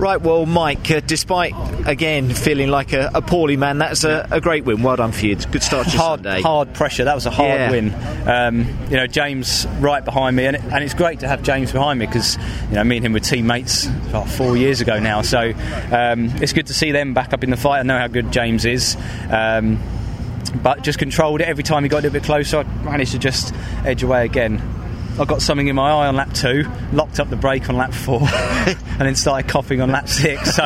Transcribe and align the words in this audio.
Right, 0.00 0.18
well, 0.18 0.46
Mike, 0.46 0.90
uh, 0.90 1.00
despite 1.00 1.52
again 1.86 2.32
feeling 2.32 2.70
like 2.70 2.94
a, 2.94 3.10
a 3.12 3.20
poorly 3.20 3.58
man, 3.58 3.76
that's 3.76 4.02
a, 4.02 4.26
a, 4.30 4.40
great 4.40 4.64
win. 4.64 4.82
Well 4.82 4.96
done 4.96 5.12
for 5.12 5.26
you. 5.26 5.36
Good 5.36 5.62
start 5.62 5.88
to 5.88 5.98
hard, 5.98 6.22
Sunday. 6.22 6.40
Hard 6.40 6.72
pressure. 6.72 7.04
That 7.04 7.14
was 7.14 7.26
a 7.26 7.30
hard 7.30 7.60
yeah. 7.60 7.70
win. 7.70 7.94
Um, 8.26 8.78
you 8.88 8.96
know, 8.96 9.06
James 9.06 9.66
right 9.78 10.02
behind 10.02 10.36
me, 10.36 10.46
and, 10.46 10.56
it, 10.56 10.62
and, 10.62 10.82
it's 10.82 10.94
great 10.94 11.20
to 11.20 11.28
have 11.28 11.42
James 11.42 11.70
behind 11.70 11.98
me 11.98 12.06
because 12.06 12.38
you 12.70 12.76
know 12.76 12.84
me 12.84 12.96
and 12.96 13.04
him 13.04 13.12
were 13.12 13.20
teammates 13.20 13.88
about 14.08 14.26
four 14.26 14.56
years 14.56 14.80
ago 14.80 14.98
now. 14.98 15.20
So 15.20 15.50
um, 15.92 16.30
it's 16.40 16.54
good 16.54 16.68
to 16.68 16.74
see 16.74 16.92
them 16.92 17.12
back 17.12 17.34
up 17.34 17.44
in 17.44 17.50
the 17.50 17.58
fight. 17.58 17.80
I 17.80 17.82
know 17.82 17.98
how 17.98 18.08
good 18.08 18.32
James 18.32 18.64
is. 18.64 18.96
Um, 19.28 19.82
but 20.62 20.82
just 20.82 20.98
controlled 20.98 21.42
it 21.42 21.46
every 21.46 21.62
time 21.62 21.82
he 21.82 21.90
got 21.90 21.98
a 21.98 22.02
little 22.04 22.18
bit 22.18 22.24
closer. 22.24 22.60
I 22.60 22.62
managed 22.84 23.12
to 23.12 23.18
just 23.18 23.52
edge 23.84 24.02
away 24.02 24.24
again. 24.24 24.79
I 25.18 25.24
got 25.24 25.42
something 25.42 25.68
in 25.68 25.76
my 25.76 25.90
eye 25.90 26.06
on 26.06 26.16
lap 26.16 26.32
two, 26.32 26.64
locked 26.92 27.20
up 27.20 27.28
the 27.28 27.36
brake 27.36 27.68
on 27.68 27.76
lap 27.76 27.92
four, 27.92 28.20
and 28.30 29.00
then 29.00 29.14
started 29.14 29.50
coughing 29.50 29.80
on 29.80 29.90
lap 29.90 30.08
six. 30.08 30.54
So 30.54 30.64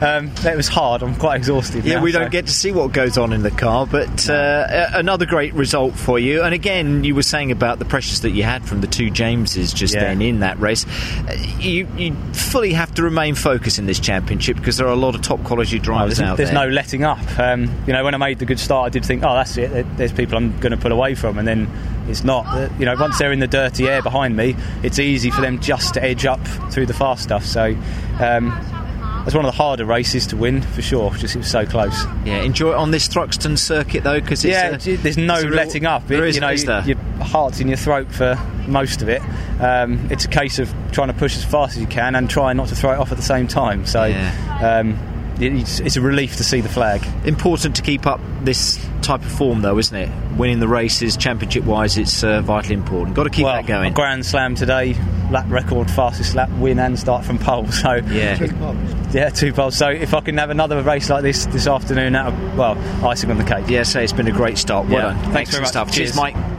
um, 0.00 0.32
it 0.44 0.56
was 0.56 0.68
hard. 0.68 1.02
I'm 1.02 1.16
quite 1.16 1.36
exhausted. 1.36 1.84
Yeah, 1.84 1.96
now, 1.96 2.02
we 2.02 2.12
so. 2.12 2.20
don't 2.20 2.30
get 2.30 2.46
to 2.46 2.52
see 2.52 2.72
what 2.72 2.92
goes 2.92 3.18
on 3.18 3.32
in 3.32 3.42
the 3.42 3.50
car, 3.50 3.86
but 3.86 4.28
uh, 4.28 4.90
another 4.94 5.26
great 5.26 5.54
result 5.54 5.94
for 5.94 6.18
you. 6.18 6.42
And 6.42 6.54
again, 6.54 7.04
you 7.04 7.14
were 7.14 7.22
saying 7.22 7.50
about 7.50 7.78
the 7.78 7.84
pressures 7.84 8.20
that 8.22 8.30
you 8.30 8.42
had 8.42 8.64
from 8.64 8.80
the 8.80 8.86
two 8.86 9.10
Jameses 9.10 9.72
just 9.72 9.94
yeah. 9.94 10.00
then 10.00 10.22
in 10.22 10.40
that 10.40 10.58
race. 10.58 10.86
Uh, 10.86 11.36
you, 11.58 11.88
you, 11.96 12.16
fully 12.32 12.72
have 12.72 12.94
to 12.94 13.02
remain 13.02 13.34
focused 13.34 13.78
in 13.78 13.86
this 13.86 14.00
championship 14.00 14.56
because 14.56 14.76
there 14.76 14.86
are 14.86 14.92
a 14.92 14.96
lot 14.96 15.14
of 15.14 15.22
top 15.22 15.42
quality 15.44 15.78
drivers 15.78 16.18
no, 16.18 16.26
out 16.26 16.36
there's 16.36 16.50
there. 16.50 16.54
There's 16.58 16.68
no 16.68 16.74
letting 16.74 17.04
up. 17.04 17.38
Um, 17.38 17.64
you 17.86 17.92
know, 17.92 18.04
when 18.04 18.14
I 18.14 18.16
made 18.16 18.38
the 18.38 18.46
good 18.46 18.58
start, 18.58 18.86
I 18.86 18.88
did 18.90 19.04
think, 19.04 19.22
oh, 19.22 19.34
that's 19.34 19.56
it. 19.56 19.86
There's 19.96 20.12
people 20.12 20.36
I'm 20.36 20.58
going 20.60 20.72
to 20.72 20.78
pull 20.78 20.92
away 20.92 21.14
from, 21.14 21.38
and 21.38 21.46
then 21.46 21.68
it's 22.08 22.24
not. 22.24 22.46
Uh, 22.46 22.68
you 22.78 22.86
know, 22.86 22.94
once 22.98 23.18
they're 23.18 23.32
in 23.32 23.40
the 23.40 23.46
dirty 23.78 23.90
air 23.90 24.02
behind 24.02 24.36
me, 24.36 24.56
it's 24.82 24.98
easy 24.98 25.30
for 25.30 25.40
them 25.40 25.60
just 25.60 25.94
to 25.94 26.02
edge 26.02 26.26
up 26.26 26.44
through 26.70 26.86
the 26.86 26.94
fast 26.94 27.22
stuff. 27.22 27.44
So. 27.44 27.76
Um, 28.20 28.64
it's 29.26 29.34
one 29.34 29.44
of 29.44 29.52
the 29.52 29.58
harder 29.58 29.84
races 29.84 30.26
to 30.28 30.38
win 30.38 30.62
for 30.62 30.80
sure. 30.80 31.10
Just 31.10 31.34
it 31.34 31.40
was 31.40 31.50
so 31.50 31.66
close. 31.66 32.06
Yeah, 32.24 32.40
enjoy 32.40 32.70
it 32.70 32.76
on 32.76 32.92
this 32.92 33.08
Thruxton 33.08 33.58
circuit 33.58 34.02
though, 34.02 34.18
because 34.18 34.42
yeah, 34.42 34.76
a, 34.76 34.78
there's 34.78 35.18
no 35.18 35.40
letting 35.40 35.84
up. 35.84 36.06
There 36.06 36.24
it, 36.24 36.30
is, 36.30 36.34
you 36.36 36.40
know, 36.40 36.56
there? 36.56 36.82
your 36.86 36.96
heart's 37.22 37.60
in 37.60 37.68
your 37.68 37.76
throat 37.76 38.10
for 38.10 38.36
most 38.66 39.02
of 39.02 39.10
it. 39.10 39.20
Um, 39.60 40.08
it's 40.10 40.24
a 40.24 40.28
case 40.28 40.58
of 40.58 40.72
trying 40.92 41.08
to 41.08 41.14
push 41.14 41.36
as 41.36 41.44
fast 41.44 41.76
as 41.76 41.82
you 41.82 41.86
can 41.86 42.14
and 42.14 42.30
trying 42.30 42.56
not 42.56 42.68
to 42.68 42.76
throw 42.76 42.92
it 42.92 42.98
off 42.98 43.10
at 43.12 43.18
the 43.18 43.22
same 43.22 43.48
time. 43.48 43.84
So. 43.84 44.04
Yeah. 44.04 44.80
Um, 44.80 44.98
it's, 45.40 45.78
it's, 45.78 45.96
a 45.96 46.00
relief 46.00 46.36
to 46.36 46.42
see 46.44 46.60
the 46.60 46.68
flag. 46.68 47.06
Important 47.24 47.76
to 47.76 47.82
keep 47.82 48.06
up 48.06 48.20
this 48.42 48.84
type 49.08 49.22
of 49.22 49.32
form, 49.32 49.62
though, 49.62 49.78
isn't 49.78 49.96
it? 49.96 50.10
Winning 50.36 50.60
the 50.60 50.68
races, 50.68 51.16
championship 51.16 51.64
wise, 51.64 51.96
it's 51.96 52.22
uh, 52.22 52.42
vitally 52.42 52.74
important. 52.74 53.16
Got 53.16 53.24
to 53.24 53.30
keep 53.30 53.44
well, 53.44 53.54
that 53.54 53.66
going. 53.66 53.94
Grand 53.94 54.24
Slam 54.26 54.54
today, 54.54 54.94
lap 55.30 55.46
record, 55.48 55.90
fastest 55.90 56.34
lap 56.34 56.50
win 56.58 56.78
and 56.78 56.98
start 56.98 57.24
from 57.24 57.38
pole. 57.38 57.66
So 57.78 57.94
yeah, 57.94 58.34
two 58.34 58.46
yeah, 59.12 59.30
two 59.30 59.52
poles. 59.52 59.76
So 59.76 59.88
if 59.88 60.12
I 60.12 60.20
can 60.20 60.36
have 60.36 60.50
another 60.50 60.82
race 60.82 61.08
like 61.08 61.22
this 61.22 61.46
this 61.46 61.66
afternoon, 61.66 62.12
that 62.14 62.32
well, 62.56 62.76
icing 63.06 63.30
on 63.30 63.38
the 63.38 63.44
cake. 63.44 63.68
Yeah, 63.68 63.84
so 63.84 64.00
it's 64.00 64.12
been 64.12 64.26
a 64.26 64.32
great 64.32 64.58
start. 64.58 64.88
Well 64.88 64.96
yeah. 64.96 65.02
done. 65.02 65.14
Thanks, 65.14 65.32
Thanks 65.32 65.50
very 65.52 65.62
much. 65.62 65.70
Stuff. 65.70 65.92
Cheers, 65.92 66.10
Cheers 66.10 66.16
Mike. 66.16 66.57